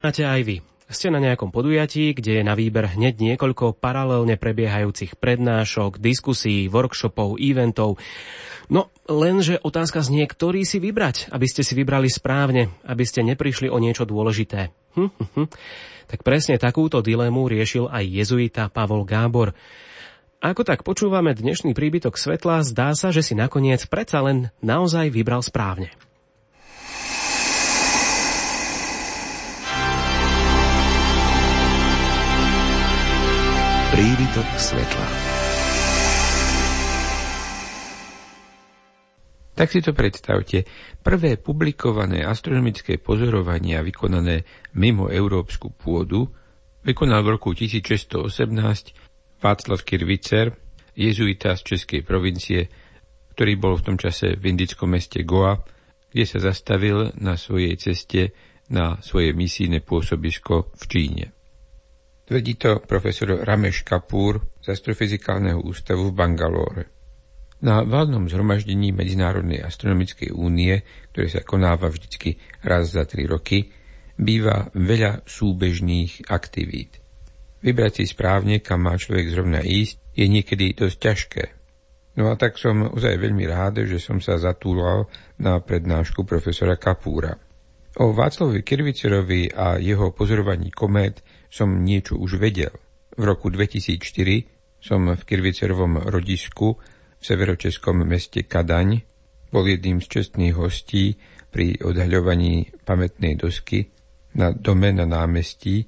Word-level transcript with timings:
Máte 0.00 0.24
aj 0.24 0.40
vy. 0.48 0.56
Ste 0.90 1.12
na 1.12 1.20
nejakom 1.20 1.52
podujatí, 1.52 2.16
kde 2.16 2.40
je 2.40 2.42
na 2.42 2.56
výber 2.56 2.88
hneď 2.88 3.20
niekoľko 3.20 3.76
paralelne 3.78 4.40
prebiehajúcich 4.40 5.20
prednášok, 5.20 6.00
diskusí, 6.00 6.66
workshopov, 6.72 7.36
eventov. 7.36 8.00
No, 8.72 8.88
lenže 9.06 9.60
otázka 9.60 10.00
znie, 10.00 10.24
ktorý 10.24 10.64
si 10.64 10.80
vybrať, 10.80 11.30
aby 11.30 11.46
ste 11.46 11.60
si 11.60 11.76
vybrali 11.76 12.08
správne, 12.08 12.72
aby 12.88 13.04
ste 13.04 13.22
neprišli 13.22 13.68
o 13.68 13.76
niečo 13.76 14.08
dôležité. 14.08 14.72
Hm, 14.96 15.12
hm, 15.14 15.28
hm. 15.36 15.48
Tak 16.08 16.24
presne 16.24 16.56
takúto 16.56 17.04
dilemu 17.04 17.46
riešil 17.46 17.86
aj 17.86 18.02
jezuita 18.02 18.72
Pavol 18.72 19.06
Gábor. 19.06 19.54
Ako 20.40 20.64
tak 20.64 20.80
počúvame 20.82 21.36
dnešný 21.36 21.76
príbytok 21.76 22.16
svetla, 22.16 22.64
zdá 22.64 22.96
sa, 22.96 23.12
že 23.12 23.20
si 23.20 23.36
nakoniec 23.36 23.84
predsa 23.86 24.24
len 24.24 24.48
naozaj 24.64 25.12
vybral 25.12 25.44
správne. 25.44 25.92
Príbytok 34.00 34.48
svetla. 34.56 35.06
Tak 39.52 39.68
si 39.68 39.84
to 39.84 39.92
predstavte. 39.92 40.64
Prvé 41.04 41.36
publikované 41.36 42.24
astronomické 42.24 42.96
pozorovania 42.96 43.84
vykonané 43.84 44.48
mimo 44.80 45.12
európsku 45.12 45.76
pôdu 45.76 46.32
vykonal 46.80 47.20
v 47.28 47.36
roku 47.36 47.52
1618 47.52 49.36
Václav 49.36 49.84
Kirvicer, 49.84 50.56
jezuita 50.96 51.52
z 51.60 51.76
Českej 51.76 52.00
provincie, 52.00 52.72
ktorý 53.36 53.60
bol 53.60 53.76
v 53.76 53.84
tom 53.84 53.96
čase 54.00 54.32
v 54.32 54.48
indickom 54.48 54.96
meste 54.96 55.28
Goa, 55.28 55.60
kde 56.08 56.24
sa 56.24 56.40
zastavil 56.40 57.12
na 57.20 57.36
svojej 57.36 57.76
ceste 57.76 58.32
na 58.72 58.96
svoje 59.04 59.36
misijné 59.36 59.84
pôsobisko 59.84 60.72
v 60.72 60.84
Číne. 60.88 61.36
Tvrdí 62.30 62.62
to 62.62 62.78
profesor 62.86 63.42
Ramesh 63.42 63.82
Kapoor 63.82 64.62
z 64.62 64.70
Astrofyzikálneho 64.70 65.66
ústavu 65.66 66.14
v 66.14 66.14
Bangalore. 66.14 66.82
Na 67.66 67.82
valnom 67.82 68.30
zhromaždení 68.30 68.94
Medzinárodnej 68.94 69.58
astronomickej 69.58 70.30
únie, 70.30 70.78
ktoré 71.10 71.26
sa 71.26 71.42
konáva 71.42 71.90
vždycky 71.90 72.38
raz 72.62 72.94
za 72.94 73.02
tri 73.02 73.26
roky, 73.26 73.74
býva 74.14 74.70
veľa 74.78 75.26
súbežných 75.26 76.30
aktivít. 76.30 77.02
Vybrať 77.66 77.98
si 77.98 78.14
správne, 78.14 78.62
kam 78.62 78.86
má 78.86 78.94
človek 78.94 79.26
zrovna 79.26 79.66
ísť, 79.66 79.98
je 80.14 80.26
niekedy 80.30 80.78
dosť 80.78 80.96
ťažké. 81.02 81.44
No 82.14 82.30
a 82.30 82.38
tak 82.38 82.62
som 82.62 82.94
ozaj 82.94 83.18
veľmi 83.18 83.42
rád, 83.50 83.82
že 83.90 83.98
som 83.98 84.22
sa 84.22 84.38
zatúlal 84.38 85.10
na 85.42 85.58
prednášku 85.58 86.22
profesora 86.22 86.78
Kapúra. 86.78 87.34
O 87.98 88.14
Václavovi 88.14 88.62
Kirvicerovi 88.62 89.50
a 89.50 89.82
jeho 89.82 90.14
pozorovaní 90.14 90.70
komét 90.70 91.26
som 91.50 91.82
niečo 91.82 92.16
už 92.16 92.38
vedel. 92.38 92.72
V 93.18 93.22
roku 93.26 93.50
2004 93.50 94.00
som 94.80 95.04
v 95.10 95.22
Kirvicerovom 95.26 96.08
rodisku 96.08 96.78
v 97.20 97.22
severočeskom 97.22 98.00
meste 98.06 98.46
Kadaň 98.46 99.04
bol 99.50 99.66
jedným 99.66 100.00
z 100.00 100.06
čestných 100.08 100.56
hostí 100.56 101.18
pri 101.50 101.82
odhaľovaní 101.82 102.70
pamätnej 102.86 103.34
dosky 103.36 103.90
na 104.38 104.54
dome 104.54 104.94
na 104.94 105.04
námestí, 105.04 105.84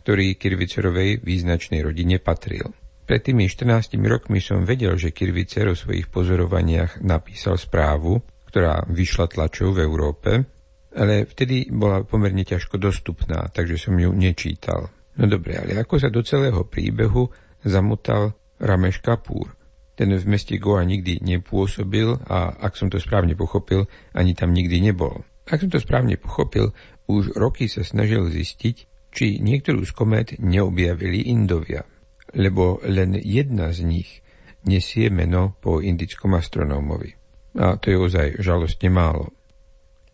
ktorý 0.00 0.40
Kirvicerovej 0.40 1.20
význačnej 1.20 1.84
rodine 1.84 2.16
patril. 2.16 2.72
Pred 3.06 3.20
tými 3.22 3.46
14 3.46 4.00
rokmi 4.02 4.42
som 4.42 4.66
vedel, 4.66 4.98
že 4.98 5.14
Kirvicer 5.14 5.70
o 5.70 5.78
svojich 5.78 6.10
pozorovaniach 6.10 7.04
napísal 7.04 7.54
správu, 7.54 8.18
ktorá 8.50 8.82
vyšla 8.88 9.30
tlačou 9.30 9.76
v 9.76 9.84
Európe 9.84 10.55
ale 10.96 11.28
vtedy 11.28 11.68
bola 11.68 12.02
pomerne 12.02 12.42
ťažko 12.42 12.80
dostupná, 12.80 13.52
takže 13.52 13.76
som 13.76 13.94
ju 13.94 14.10
nečítal. 14.16 14.88
No 15.20 15.24
dobre, 15.28 15.60
ale 15.60 15.76
ako 15.76 16.00
sa 16.00 16.08
do 16.08 16.24
celého 16.24 16.64
príbehu 16.64 17.28
zamotal 17.64 18.32
Rameš 18.56 19.04
Kapúr. 19.04 19.52
Ten 19.96 20.12
v 20.12 20.24
meste 20.28 20.60
Goa 20.60 20.84
nikdy 20.84 21.24
nepôsobil 21.24 22.20
a 22.28 22.52
ak 22.52 22.76
som 22.76 22.92
to 22.92 23.00
správne 23.00 23.32
pochopil, 23.32 23.88
ani 24.12 24.36
tam 24.36 24.52
nikdy 24.52 24.80
nebol. 24.80 25.24
Ak 25.48 25.64
som 25.64 25.72
to 25.72 25.80
správne 25.80 26.20
pochopil, 26.20 26.76
už 27.08 27.36
roky 27.38 27.68
sa 27.70 27.80
snažil 27.80 28.28
zistiť, 28.28 28.76
či 29.16 29.40
niektorú 29.40 29.80
z 29.88 29.92
komét 29.96 30.28
neobjavili 30.36 31.32
Indovia, 31.32 31.88
lebo 32.36 32.84
len 32.84 33.16
jedna 33.16 33.72
z 33.72 33.88
nich 33.88 34.20
nesie 34.68 35.08
meno 35.08 35.56
po 35.56 35.80
indickom 35.80 36.36
astronómovi. 36.36 37.16
A 37.56 37.80
to 37.80 37.88
je 37.88 37.96
ozaj 37.96 38.28
žalostne 38.44 38.92
málo. 38.92 39.32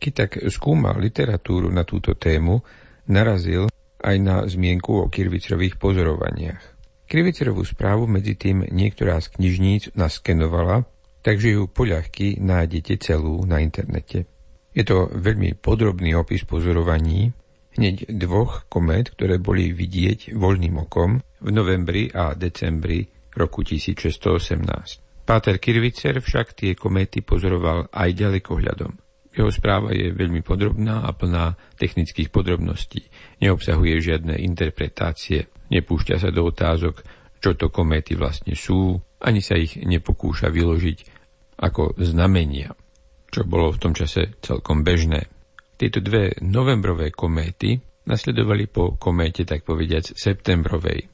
Keď 0.02 0.12
tak 0.18 0.42
skúmal 0.50 0.98
literatúru 0.98 1.70
na 1.70 1.86
túto 1.86 2.18
tému, 2.18 2.58
narazil 3.06 3.70
aj 4.02 4.16
na 4.18 4.42
zmienku 4.42 4.98
o 4.98 5.06
Kirvicerových 5.06 5.78
pozorovaniach. 5.78 6.58
Kirvicerovú 7.06 7.62
správu 7.62 8.10
medzi 8.10 8.34
tým 8.34 8.66
niektorá 8.66 9.22
z 9.22 9.30
knižníc 9.38 9.94
naskenovala, 9.94 10.90
takže 11.22 11.54
ju 11.54 11.70
poľahky 11.70 12.42
nájdete 12.42 12.98
celú 12.98 13.46
na 13.46 13.62
internete. 13.62 14.26
Je 14.74 14.82
to 14.82 15.06
veľmi 15.06 15.54
podrobný 15.62 16.18
opis 16.18 16.42
pozorovaní, 16.42 17.30
hneď 17.78 18.10
dvoch 18.10 18.66
komét, 18.66 19.14
ktoré 19.14 19.38
boli 19.38 19.70
vidieť 19.70 20.34
voľným 20.34 20.82
okom 20.82 21.22
v 21.22 21.48
novembri 21.54 22.10
a 22.10 22.34
decembri 22.34 23.06
roku 23.38 23.62
1618. 23.62 25.22
Páter 25.22 25.62
Kirvicer 25.62 26.18
však 26.18 26.58
tie 26.58 26.74
kométy 26.74 27.22
pozoroval 27.22 27.86
aj 27.94 28.10
ďalekohľadom. 28.18 29.01
Jeho 29.32 29.48
správa 29.48 29.96
je 29.96 30.12
veľmi 30.12 30.44
podrobná 30.44 31.08
a 31.08 31.16
plná 31.16 31.56
technických 31.80 32.28
podrobností. 32.28 33.08
Neobsahuje 33.40 33.96
žiadne 34.04 34.36
interpretácie, 34.36 35.48
nepúšťa 35.72 36.16
sa 36.20 36.28
do 36.28 36.44
otázok, 36.52 37.00
čo 37.40 37.56
to 37.56 37.72
kométy 37.72 38.12
vlastne 38.12 38.52
sú, 38.52 39.00
ani 39.24 39.40
sa 39.40 39.56
ich 39.56 39.80
nepokúša 39.80 40.52
vyložiť 40.52 40.98
ako 41.64 41.96
znamenia, 41.96 42.76
čo 43.32 43.48
bolo 43.48 43.72
v 43.72 43.80
tom 43.80 43.96
čase 43.96 44.36
celkom 44.44 44.84
bežné. 44.84 45.24
Tieto 45.80 46.04
dve 46.04 46.36
novembrové 46.44 47.08
kométy 47.10 47.80
nasledovali 48.04 48.68
po 48.68 49.00
kométe, 49.00 49.48
tak 49.48 49.64
povediac, 49.64 50.12
septembrovej. 50.12 51.08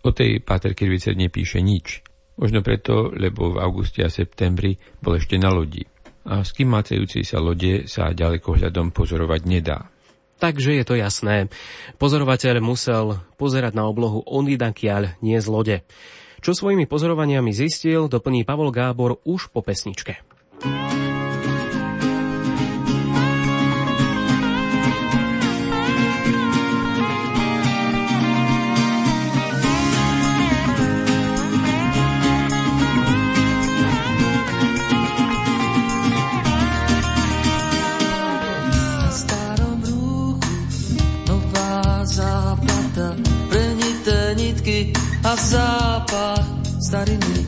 O 0.00 0.16
tej 0.16 0.40
Páter 0.40 0.72
Kirvicer 0.72 1.12
nepíše 1.12 1.60
nič. 1.60 2.00
Možno 2.40 2.64
preto, 2.64 3.12
lebo 3.12 3.52
v 3.52 3.60
auguste 3.60 4.00
a 4.00 4.08
septembri 4.08 4.80
bol 5.04 5.20
ešte 5.20 5.36
na 5.36 5.52
lodi 5.52 5.84
a 6.24 6.44
skimácajúcej 6.44 7.24
sa 7.24 7.40
lode 7.40 7.88
sa 7.88 8.12
ďalekohľadom 8.12 8.92
pozorovať 8.92 9.40
nedá. 9.48 9.88
Takže 10.40 10.80
je 10.80 10.84
to 10.88 10.96
jasné. 10.96 11.52
Pozorovateľ 12.00 12.64
musel 12.64 13.20
pozerať 13.36 13.76
na 13.76 13.84
oblohu 13.84 14.24
onidakiaľ, 14.24 15.20
nie 15.20 15.36
z 15.36 15.48
lode. 15.52 15.76
Čo 16.40 16.56
svojimi 16.56 16.88
pozorovaniami 16.88 17.52
zistil, 17.52 18.08
doplní 18.08 18.48
Pavol 18.48 18.72
Gábor 18.72 19.20
už 19.28 19.52
po 19.52 19.60
pesničke. 19.60 20.24
a 20.64 21.09
stariny 46.90 47.46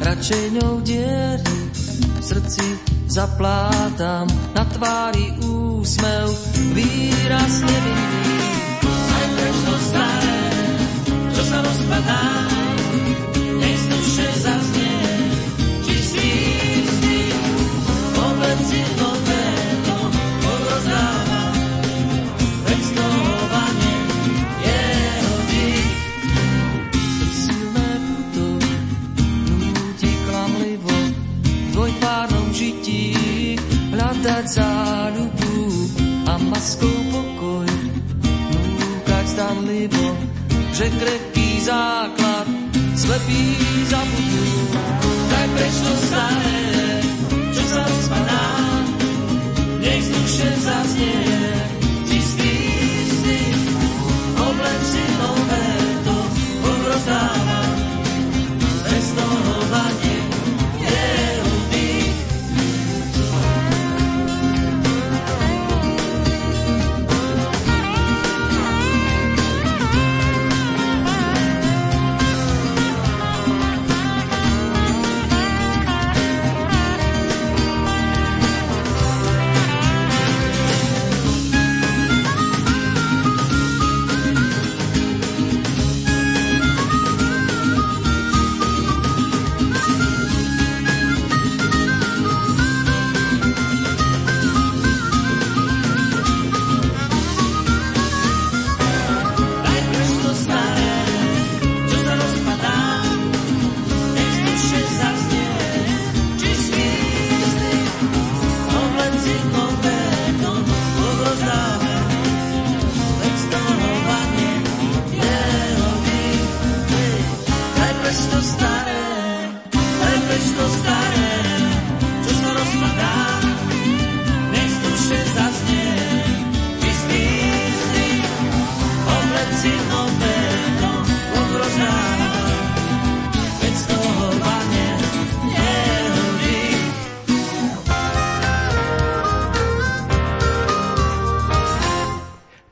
račeňou 0.00 0.80
diery 0.80 1.56
v 1.76 2.24
srdci 2.24 2.64
zaplátam 3.04 4.24
na 4.56 4.64
tvári 4.64 5.28
úsmev 5.44 6.32
výraz 6.72 7.68
nevinný 7.68 8.40
aj 8.88 9.26
preč 9.36 9.56
staré 9.92 10.40
čo 11.36 11.42
sa 11.44 11.58
rozpadá 11.68 12.47
záľubu 34.78 35.54
a 36.30 36.34
maskou 36.38 36.98
pokoj. 37.10 37.68
Núkať 38.78 39.24
zdanlivo, 39.34 40.06
že 40.74 40.86
krehký 40.94 41.48
základ 41.66 42.46
slepý 42.94 43.42
zabudú. 43.90 44.46
Daj 45.28 45.46
preč 45.54 45.74
to 45.82 45.92
staré, 46.06 46.62
čo 47.54 47.62
sa 47.66 47.80
rozpadá, 47.82 48.46
nech 49.82 50.06
duše 50.06 50.48
zaznie 50.62 51.57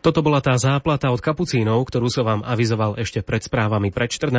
Toto 0.06 0.22
bola 0.22 0.38
tá 0.38 0.54
záplata 0.54 1.10
od 1.10 1.18
kapucínov, 1.18 1.82
ktorú 1.82 2.06
som 2.06 2.22
vám 2.22 2.46
avizoval 2.46 2.94
ešte 2.94 3.26
pred 3.26 3.42
správami 3.42 3.90
pred 3.90 4.06
14. 4.06 4.30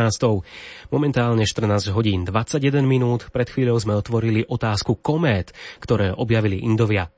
Momentálne 0.87 1.43
14 1.43 1.91
hodín 1.91 2.23
21 2.23 2.87
minút. 2.87 3.27
Pred 3.35 3.51
chvíľou 3.51 3.75
sme 3.75 3.99
otvorili 3.99 4.47
otázku 4.47 5.03
komét, 5.03 5.51
ktoré 5.83 6.15
objavili 6.15 6.63
Indovia. 6.63 7.11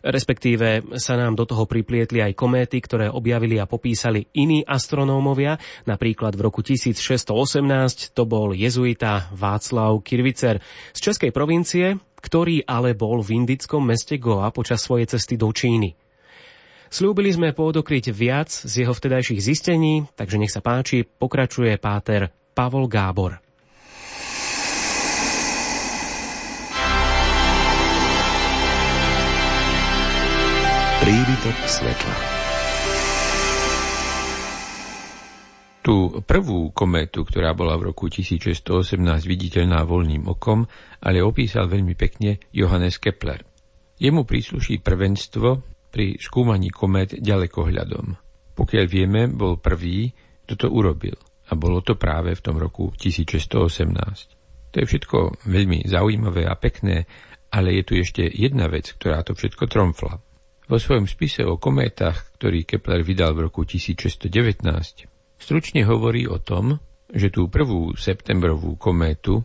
Respektíve 0.00 0.96
sa 0.96 1.12
nám 1.20 1.36
do 1.36 1.44
toho 1.44 1.68
priplietli 1.68 2.24
aj 2.24 2.40
kométy, 2.40 2.80
ktoré 2.80 3.12
objavili 3.12 3.60
a 3.60 3.68
popísali 3.68 4.32
iní 4.32 4.64
astronómovia. 4.64 5.60
Napríklad 5.84 6.40
v 6.40 6.48
roku 6.48 6.64
1618 6.64 8.16
to 8.16 8.24
bol 8.24 8.56
jezuita 8.56 9.28
Václav 9.36 10.00
Kirvicer 10.00 10.56
z 10.96 11.00
Českej 11.04 11.36
provincie, 11.36 12.00
ktorý 12.24 12.64
ale 12.64 12.96
bol 12.96 13.20
v 13.20 13.44
indickom 13.44 13.84
meste 13.84 14.16
Goa 14.16 14.48
počas 14.56 14.88
svojej 14.88 15.04
cesty 15.04 15.36
do 15.36 15.52
Číny. 15.52 16.00
Slúbili 16.90 17.30
sme 17.30 17.54
podokryť 17.54 18.10
viac 18.10 18.50
z 18.50 18.82
jeho 18.82 18.90
vtedajších 18.90 19.38
zistení, 19.38 20.10
takže 20.18 20.42
nech 20.42 20.50
sa 20.50 20.58
páči, 20.58 21.06
pokračuje 21.06 21.78
páter 21.78 22.34
Pavol 22.50 22.90
Gábor. 22.90 23.38
Príbytok 30.98 31.56
svetla 31.70 32.16
Tú 35.86 36.26
prvú 36.26 36.74
kométu, 36.74 37.22
ktorá 37.22 37.54
bola 37.54 37.78
v 37.78 37.94
roku 37.94 38.10
1618 38.10 38.98
viditeľná 39.30 39.86
voľným 39.86 40.26
okom, 40.26 40.66
ale 41.06 41.22
opísal 41.22 41.70
veľmi 41.70 41.94
pekne 41.94 42.42
Johannes 42.50 42.98
Kepler. 42.98 43.46
Jemu 44.02 44.26
prísluší 44.26 44.82
prvenstvo 44.82 45.69
pri 45.90 46.16
skúmaní 46.16 46.70
komét 46.70 47.18
ďalekohľadom. 47.18 48.14
Pokiaľ 48.54 48.84
vieme, 48.86 49.26
bol 49.26 49.58
prvý, 49.58 50.14
kto 50.46 50.66
to 50.66 50.68
urobil. 50.70 51.18
A 51.50 51.58
bolo 51.58 51.82
to 51.82 51.98
práve 51.98 52.34
v 52.34 52.42
tom 52.42 52.56
roku 52.56 52.94
1618. 52.94 54.70
To 54.70 54.76
je 54.78 54.86
všetko 54.86 55.46
veľmi 55.50 55.82
zaujímavé 55.90 56.46
a 56.46 56.54
pekné, 56.54 57.10
ale 57.50 57.74
je 57.74 57.82
tu 57.82 57.92
ešte 57.98 58.22
jedna 58.22 58.70
vec, 58.70 58.94
ktorá 58.94 59.26
to 59.26 59.34
všetko 59.34 59.66
tromfla. 59.66 60.22
Vo 60.70 60.78
svojom 60.78 61.10
spise 61.10 61.42
o 61.42 61.58
kométach, 61.58 62.30
ktorý 62.38 62.62
Kepler 62.62 63.02
vydal 63.02 63.34
v 63.34 63.50
roku 63.50 63.66
1619, 63.66 64.30
stručne 65.34 65.82
hovorí 65.82 66.30
o 66.30 66.38
tom, 66.38 66.78
že 67.10 67.34
tú 67.34 67.50
prvú 67.50 67.98
septembrovú 67.98 68.78
kométu 68.78 69.42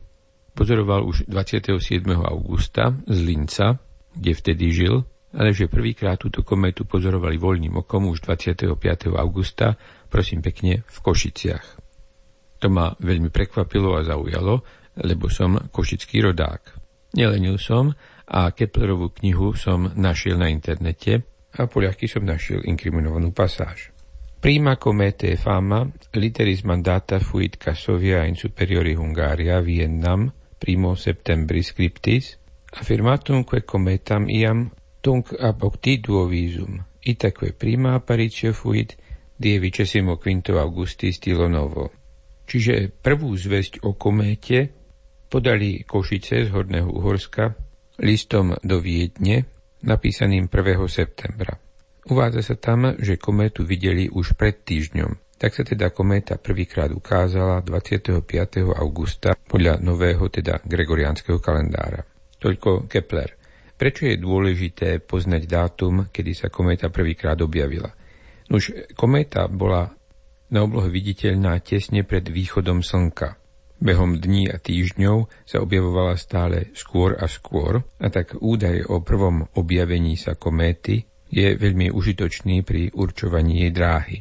pozoroval 0.54 1.02
už 1.10 1.26
27. 1.26 1.82
augusta 2.14 2.94
z 3.10 3.18
Linca, 3.26 3.82
kde 4.14 4.32
vtedy 4.38 4.66
žil, 4.70 5.02
ale 5.36 5.52
že 5.52 5.68
prvýkrát 5.68 6.16
túto 6.16 6.42
kometu 6.48 6.88
pozorovali 6.88 7.36
voľným 7.36 7.84
okom 7.84 8.08
už 8.08 8.24
25. 8.24 8.72
augusta, 9.20 9.76
prosím 10.08 10.40
pekne, 10.40 10.88
v 10.88 10.98
Košiciach. 11.04 11.66
To 12.64 12.68
ma 12.72 12.96
veľmi 12.96 13.30
prekvapilo 13.30 14.00
a 14.00 14.02
zaujalo, 14.08 14.64
lebo 15.04 15.28
som 15.28 15.60
košický 15.60 16.24
rodák. 16.24 16.62
Nelenil 17.20 17.60
som 17.60 17.92
a 18.26 18.52
Keplerovú 18.56 19.12
knihu 19.20 19.52
som 19.54 19.92
našiel 19.94 20.40
na 20.40 20.48
internete 20.48 21.28
a 21.56 21.68
po 21.68 21.84
ľahky 21.84 22.08
som 22.08 22.24
našiel 22.24 22.64
inkriminovanú 22.64 23.36
pasáž. 23.36 23.92
Prima 24.40 24.78
comete 24.78 25.36
fama, 25.42 25.90
literis 26.14 26.62
mandata 26.64 27.18
fuit 27.18 27.58
Casovia 27.58 28.24
in 28.30 28.38
superiori 28.38 28.94
Hungaria 28.94 29.58
Viennam, 29.60 30.30
primo 30.60 30.94
septembri 30.94 31.66
scriptis, 31.66 32.38
affirmatum 32.76 33.42
que 33.48 33.64
cometam 33.66 34.30
iam 34.30 34.70
tunc 35.06 35.38
ab 35.38 35.62
octiduo 35.62 36.26
visum, 36.26 36.82
itaque 37.06 37.54
prima 37.54 37.94
apparitio 37.94 38.58
fuit 38.58 38.98
die 39.38 39.62
vicesimo 39.62 40.18
quinto 40.18 40.58
augusti 40.58 41.14
stilo 41.14 41.46
novo. 41.46 41.94
Čiže 42.50 42.90
prvú 42.90 43.38
zväzť 43.38 43.86
o 43.86 43.94
kométe 43.94 44.74
podali 45.30 45.86
Košice 45.86 46.50
z 46.50 46.50
Horného 46.50 46.90
Uhorska 46.90 47.54
listom 48.02 48.58
do 48.66 48.82
Viedne, 48.82 49.46
napísaným 49.86 50.50
1. 50.50 50.82
septembra. 50.90 51.54
Uvádza 52.10 52.42
sa 52.42 52.56
tam, 52.58 52.98
že 52.98 53.22
kométu 53.22 53.62
videli 53.62 54.10
už 54.10 54.34
pred 54.34 54.66
týždňom. 54.66 55.38
Tak 55.38 55.52
sa 55.54 55.64
teda 55.68 55.94
kométa 55.94 56.42
prvýkrát 56.42 56.90
ukázala 56.90 57.62
25. 57.62 58.26
augusta 58.74 59.38
podľa 59.38 59.78
nového, 59.86 60.26
teda 60.34 60.66
gregoriánskeho 60.66 61.38
kalendára. 61.38 62.02
Toľko 62.42 62.90
Kepler. 62.90 63.45
Prečo 63.76 64.08
je 64.08 64.16
dôležité 64.16 65.04
poznať 65.04 65.52
dátum, 65.52 66.08
kedy 66.08 66.32
sa 66.32 66.48
kométa 66.48 66.88
prvýkrát 66.88 67.36
objavila? 67.44 67.92
Nuž, 68.48 68.72
kométa 68.96 69.52
bola 69.52 69.92
na 70.48 70.64
oblohe 70.64 70.88
viditeľná 70.88 71.60
tesne 71.60 72.08
pred 72.08 72.24
východom 72.24 72.80
slnka. 72.80 73.36
Behom 73.76 74.16
dní 74.16 74.48
a 74.48 74.56
týždňov 74.56 75.28
sa 75.44 75.60
objavovala 75.60 76.16
stále 76.16 76.72
skôr 76.72 77.20
a 77.20 77.28
skôr, 77.28 77.84
a 78.00 78.08
tak 78.08 78.40
údaj 78.40 78.88
o 78.88 79.04
prvom 79.04 79.44
objavení 79.60 80.16
sa 80.16 80.40
kométy 80.40 81.04
je 81.28 81.60
veľmi 81.60 81.92
užitočný 81.92 82.64
pri 82.64 82.96
určovaní 82.96 83.68
jej 83.68 83.72
dráhy. 83.76 84.18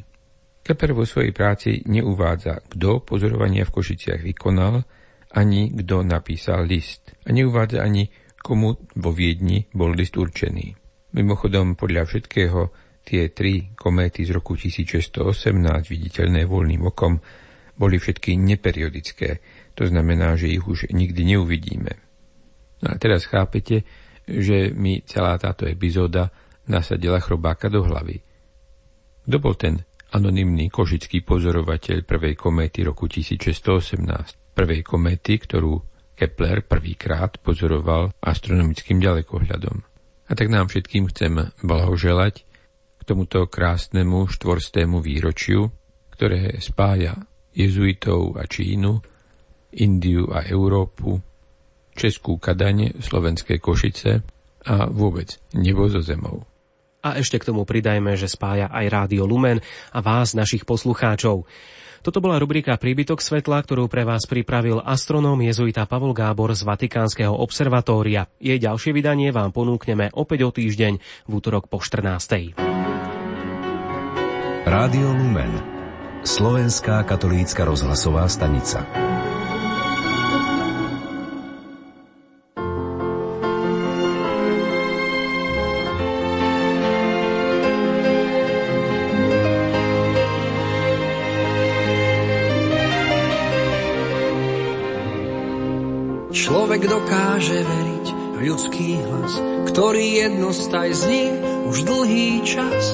Kepler 0.65 0.91
vo 0.91 1.07
svojej 1.07 1.31
práci 1.31 1.79
neuvádza, 1.87 2.59
kto 2.67 3.05
pozorovania 3.05 3.63
v 3.63 3.71
Košiciach 3.71 4.19
vykonal, 4.25 4.83
ani 5.31 5.71
kto 5.71 6.01
napísal 6.03 6.67
list. 6.67 7.13
A 7.23 7.31
neuvádza 7.31 7.85
ani, 7.85 8.09
komu 8.45 8.77
vo 8.77 9.09
Viedni 9.09 9.65
bol 9.73 9.97
list 9.97 10.13
určený. 10.13 10.77
Mimochodom, 11.17 11.73
podľa 11.73 12.05
všetkého, 12.05 12.69
tie 13.01 13.33
tri 13.33 13.73
kométy 13.73 14.21
z 14.21 14.37
roku 14.37 14.53
1618, 14.53 15.25
viditeľné 15.89 16.45
voľným 16.45 16.85
okom, 16.85 17.17
boli 17.73 17.97
všetky 17.97 18.37
neperiodické, 18.37 19.41
to 19.73 19.89
znamená, 19.89 20.37
že 20.37 20.53
ich 20.53 20.61
už 20.61 20.93
nikdy 20.93 21.35
neuvidíme. 21.35 21.93
No 22.85 22.87
a 22.93 22.95
teraz 23.01 23.25
chápete, 23.25 23.81
že 24.29 24.69
mi 24.71 25.01
celá 25.09 25.41
táto 25.41 25.65
epizóda 25.65 26.29
nasadila 26.69 27.17
chrobáka 27.17 27.67
do 27.67 27.81
hlavy. 27.81 28.21
Kto 29.25 29.37
bol 29.41 29.57
ten 29.57 29.81
anonymný 30.13 30.69
košický 30.69 31.25
pozorovateľ 31.25 32.05
prvej 32.05 32.37
kométy 32.37 32.85
roku 32.85 33.09
1618? 33.09 34.55
Prvej 34.55 34.81
kométy, 34.85 35.35
ktorú 35.41 35.94
Kepler 36.15 36.63
prvýkrát 36.63 37.35
pozoroval 37.43 38.15
astronomickým 38.23 39.03
ďalekohľadom. 39.03 39.83
A 40.25 40.31
tak 40.33 40.47
nám 40.49 40.71
všetkým 40.71 41.11
chcem 41.13 41.53
blahoželať 41.61 42.47
k 42.97 43.01
tomuto 43.03 43.45
krásnemu 43.45 44.25
štvorstému 44.31 45.03
výročiu, 45.03 45.69
ktoré 46.15 46.57
spája 46.63 47.19
jezuitov 47.53 48.39
a 48.39 48.47
Čínu, 48.47 49.03
Indiu 49.75 50.31
a 50.31 50.47
Európu, 50.47 51.19
Českú 51.95 52.39
Kadaň, 52.39 52.99
Slovenské 52.99 53.59
Košice 53.59 54.23
a 54.65 54.87
vôbec 54.89 55.35
nebo 55.55 55.87
zo 55.91 56.01
zemou. 56.01 56.43
A 57.05 57.21
ešte 57.21 57.37
k 57.37 57.53
tomu 57.53 57.69
pridajme, 57.69 58.17
že 58.17 58.25
spája 58.25 58.65
aj 58.73 58.85
Rádio 58.89 59.29
Lumen 59.29 59.61
a 59.93 59.99
vás, 60.01 60.33
našich 60.33 60.65
poslucháčov. 60.65 61.45
Toto 62.05 62.21
bola 62.21 62.37
rubrika 62.37 62.77
Príbytok 62.77 63.17
svetla, 63.17 63.65
ktorú 63.65 63.89
pre 63.89 64.05
vás 64.05 64.29
pripravil 64.29 64.77
astronóm 64.77 65.41
jezuita 65.41 65.89
Pavol 65.89 66.13
Gábor 66.13 66.53
z 66.53 66.61
Vatikánskeho 66.61 67.33
observatória. 67.33 68.29
Jej 68.37 68.61
ďalšie 68.61 68.93
vydanie 68.93 69.33
vám 69.33 69.49
ponúkneme 69.49 70.13
opäť 70.13 70.45
o 70.45 70.53
týždeň 70.53 71.01
v 71.01 71.31
útorok 71.33 71.65
po 71.65 71.81
14. 71.81 72.53
Rádio 74.69 75.07
Lumen 75.17 75.53
Slovenská 76.21 77.01
katolícka 77.09 77.65
rozhlasová 77.65 78.29
stanica. 78.29 78.85
Človek 96.45 96.85
dokáže 96.85 97.57
veriť 97.65 98.07
v 98.13 98.37
ľudský 98.45 99.01
hlas, 99.01 99.33
ktorý 99.65 100.29
jednostaj 100.29 100.93
znie 100.93 101.33
už 101.65 101.89
dlhý 101.89 102.45
čas. 102.45 102.85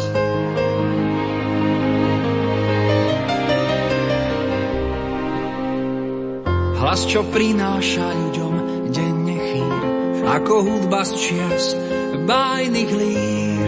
Hlas, 6.79 7.03
čo 7.11 7.27
prináša 7.27 8.07
ľuďom 8.15 8.53
denne 8.87 9.35
chýr, 9.35 9.83
ako 10.31 10.53
hudba 10.71 11.03
z 11.03 11.11
čias 11.19 11.75
bájnych 12.23 12.87
lír. 12.87 13.67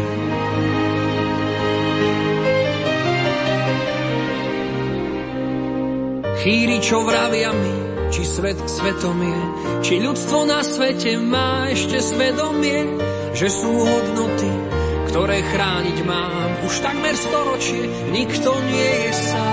Chýri, 6.40 6.80
čo 6.80 7.04
vravia 7.04 7.52
mi, 7.52 7.83
či 8.14 8.22
svet 8.22 8.62
svetom 8.70 9.18
je, 9.26 9.42
či 9.82 9.94
ľudstvo 9.98 10.46
na 10.46 10.62
svete 10.62 11.18
má 11.18 11.66
ešte 11.74 11.98
svedomie, 11.98 12.86
že 13.34 13.50
sú 13.50 13.74
hodnoty, 13.74 14.54
ktoré 15.10 15.42
chrániť 15.42 15.98
mám. 16.06 16.62
Už 16.62 16.74
takmer 16.86 17.18
storočie 17.18 17.90
nikto 18.14 18.54
nie 18.70 19.10
je 19.10 19.12
sám. 19.18 19.53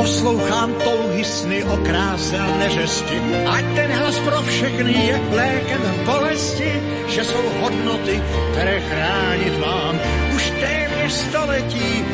Poslouchám 0.00 0.80
touhy 0.80 1.20
sny 1.20 1.60
o 1.68 1.76
kráse 1.84 2.32
a 2.32 2.48
neřesti. 2.56 3.20
Ať 3.44 3.64
ten 3.76 3.90
hlas 3.92 4.16
pro 4.24 4.40
všechny 4.48 4.92
je 4.92 5.20
lékem 5.36 5.82
bolesti, 6.08 6.72
že 7.08 7.24
jsou 7.24 7.44
hodnoty, 7.60 8.22
které 8.52 8.80
chránit 8.80 9.60
mám. 9.60 10.00
Už 10.36 10.52
téměř 10.56 11.12
století 11.12 12.04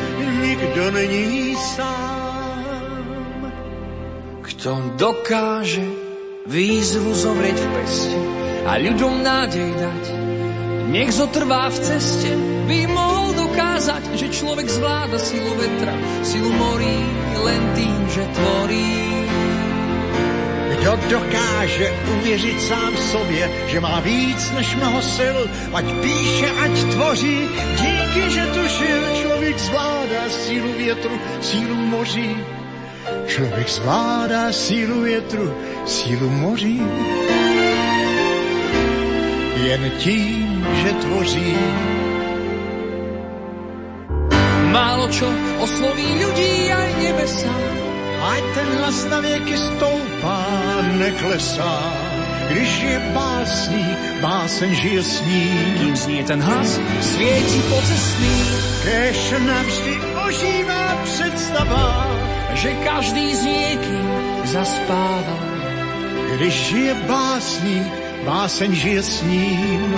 nikdo 0.43 0.91
není 0.91 1.55
sám. 1.55 2.59
Kto 4.43 4.99
dokáže 4.99 5.87
výzvu 6.43 7.15
zomrieť 7.15 7.55
v 7.55 7.67
peste 7.71 8.19
a 8.67 8.83
ľuďom 8.83 9.23
nádej 9.23 9.71
dať, 9.79 10.03
nech 10.91 11.15
zotrvá 11.15 11.71
v 11.71 11.79
ceste, 11.79 12.35
by 12.67 12.83
mohol 12.91 13.16
dokázať, 13.57 14.13
že 14.13 14.29
človek 14.29 14.69
zvláda 14.69 15.17
silu 15.17 15.49
vetra, 15.57 15.97
silu 16.21 16.53
morí, 16.53 16.97
len 17.41 17.61
tým, 17.73 17.99
že 18.13 18.23
tvorí. 18.37 18.93
Kdo 20.77 20.93
dokáže 21.09 21.89
uvěřit 21.89 22.61
sám 22.61 22.93
sobě, 22.97 23.49
že 23.67 23.81
má 23.81 23.97
víc 24.05 24.51
než 24.53 24.77
mnoho 24.77 25.01
sil, 25.17 25.37
ať 25.73 25.85
píše, 26.05 26.47
ať 26.53 26.73
tvoří, 26.93 27.37
díky, 27.81 28.23
že 28.29 28.43
tušil, 28.45 29.01
člověk 29.25 29.57
zvládá 29.57 30.23
sílu 30.29 30.71
větru, 30.77 31.15
sílu 31.41 31.75
moří. 31.75 32.37
Člověk 33.25 33.69
zvládá 33.69 34.53
sílu 34.53 35.01
větru, 35.01 35.49
sílu 35.85 36.29
moří. 36.29 36.81
Jen 39.65 39.91
tím, 39.97 40.61
že 40.77 40.89
tvoří. 41.01 41.57
Málo 44.77 45.09
čo 45.09 45.25
osloví 45.57 46.05
ľudí 46.21 46.69
aj 46.69 46.89
nebesa. 47.01 47.49
Ať 48.17 48.43
ten 48.53 48.69
hlas 48.77 48.97
na 49.09 49.19
věky 49.25 49.57
stoupá, 49.57 50.41
neklesá. 51.01 51.73
Když 52.53 52.71
je 52.81 52.97
básník, 53.13 53.99
báseň 54.21 54.71
žije 54.75 55.01
s 55.03 55.15
ním. 55.25 55.57
Kým 55.81 55.95
znie 55.97 56.23
ten 56.23 56.41
hlas, 56.41 56.77
svieti 57.01 57.59
pocestný, 57.73 58.37
Kež 58.85 59.33
navždy 59.41 59.93
ožívá 60.29 60.85
představa, 61.03 61.89
že 62.53 62.69
každý 62.85 63.35
s 63.35 63.41
niekým 63.43 64.07
zaspáva. 64.45 65.37
když 66.37 66.53
žije 66.53 66.93
básník, 67.09 67.93
báseň 68.25 68.71
žije 68.75 69.01
s 69.03 69.15
ním. 69.25 69.89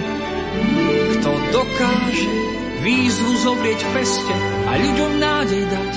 Výzvu 2.89 3.37
zovrieť 3.45 3.85
v 3.85 3.89
peste 4.01 4.33
a 4.65 4.71
ľuďom 4.81 5.21
nádej 5.21 5.61
dať, 5.61 5.93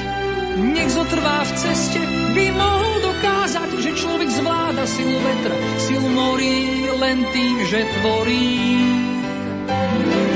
nech 0.60 0.92
zotrvá 0.92 1.40
v 1.40 1.52
ceste, 1.56 2.04
by 2.36 2.52
mohol 2.52 2.94
dokázať, 3.00 3.70
že 3.80 3.96
človek 3.96 4.28
zvláda 4.28 4.84
silu 4.84 5.16
vetra, 5.24 5.56
silu 5.80 6.08
morí 6.12 6.84
len 6.92 7.24
tým, 7.32 7.56
že 7.64 7.88
tvorí. 7.96 8.60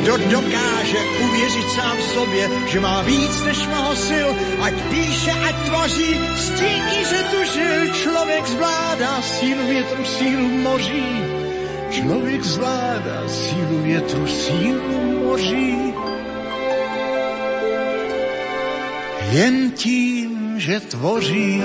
Kdo 0.00 0.16
dokáže 0.16 1.00
uvěřit 1.28 1.68
sám 1.76 1.98
sobě, 2.16 2.44
že 2.72 2.78
má 2.80 3.04
víc 3.04 3.36
než 3.44 3.58
mnoho 3.68 3.92
sil, 4.08 4.28
ať 4.64 4.74
píše, 4.88 5.32
ať 5.36 5.56
tvoří, 5.68 6.12
stíní, 6.40 6.98
že 7.04 7.18
tužil, 7.36 7.80
člověk 8.00 8.44
zvládá 8.48 9.12
sílu 9.22 9.64
větru, 9.68 10.02
sílu 10.04 10.48
moří. 10.64 11.08
Člověk 11.90 12.42
zvládá 12.42 13.28
sílu 13.28 13.76
větru, 13.84 14.24
sílu 14.24 15.20
moří. 15.20 15.95
Jen 19.30 19.70
tím, 19.70 20.60
že 20.60 20.80
tvoří. 20.80 21.62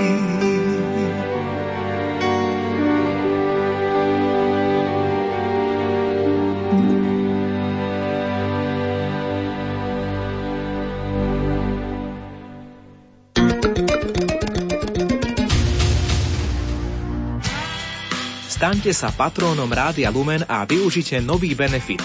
Staňte 18.62 18.94
sa 18.94 19.10
patrónom 19.10 19.66
Rádia 19.74 20.14
Lumen 20.14 20.46
a 20.46 20.70
využite 20.70 21.18
nový 21.18 21.58
benefit. 21.58 21.98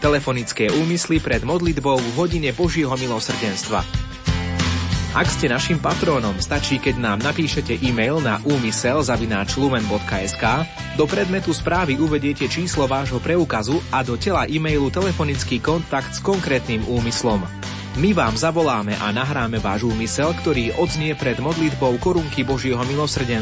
Telefonické 0.00 0.72
úmysly 0.72 1.20
pred 1.20 1.44
modlitbou 1.44 2.00
v 2.00 2.08
hodine 2.16 2.56
Božieho 2.56 2.96
milosrdenstva. 2.96 3.99
Ak 5.10 5.26
ste 5.26 5.50
našim 5.50 5.82
patrónom, 5.82 6.38
stačí, 6.38 6.78
keď 6.78 7.02
nám 7.02 7.18
napíšete 7.18 7.82
e-mail 7.82 8.22
na 8.22 8.38
úmysel.lumen.sk, 8.46 10.44
do 10.94 11.04
predmetu 11.10 11.50
správy 11.50 11.98
uvediete 11.98 12.46
číslo 12.46 12.86
vášho 12.86 13.18
preukazu 13.18 13.82
a 13.90 14.06
do 14.06 14.14
tela 14.14 14.46
e-mailu 14.46 14.86
telefonický 14.86 15.58
kontakt 15.58 16.14
s 16.14 16.22
konkrétnym 16.22 16.86
úmyslom. 16.86 17.42
My 17.98 18.14
vám 18.14 18.38
zavoláme 18.38 18.94
a 19.02 19.10
nahráme 19.10 19.58
váš 19.58 19.82
úmysel, 19.82 20.30
ktorý 20.30 20.78
odznie 20.78 21.18
pred 21.18 21.42
modlitbou 21.42 21.98
korunky 21.98 22.46
Božieho 22.46 22.78
milosrdenstva 22.86 23.34